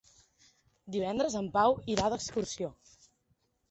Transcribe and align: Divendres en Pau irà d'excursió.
Divendres 0.95 1.37
en 1.43 1.51
Pau 1.59 1.79
irà 1.97 2.11
d'excursió. 2.17 2.77